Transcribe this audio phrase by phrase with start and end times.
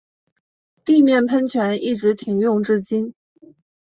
[0.83, 3.13] 地面喷泉一直停用至今。